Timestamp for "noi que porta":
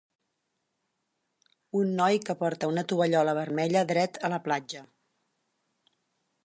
1.99-2.71